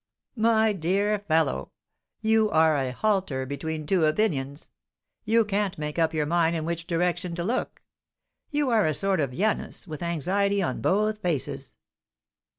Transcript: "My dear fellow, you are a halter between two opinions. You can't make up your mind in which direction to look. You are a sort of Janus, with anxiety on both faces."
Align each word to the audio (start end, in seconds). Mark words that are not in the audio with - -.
"My 0.35 0.73
dear 0.73 1.19
fellow, 1.19 1.73
you 2.21 2.49
are 2.49 2.75
a 2.75 2.91
halter 2.91 3.45
between 3.45 3.85
two 3.85 4.05
opinions. 4.05 4.71
You 5.25 5.45
can't 5.45 5.77
make 5.77 5.99
up 5.99 6.11
your 6.11 6.25
mind 6.25 6.55
in 6.55 6.65
which 6.65 6.87
direction 6.87 7.35
to 7.35 7.43
look. 7.43 7.83
You 8.49 8.71
are 8.71 8.87
a 8.87 8.95
sort 8.95 9.19
of 9.19 9.31
Janus, 9.31 9.87
with 9.87 10.01
anxiety 10.01 10.59
on 10.59 10.81
both 10.81 11.19
faces." 11.19 11.75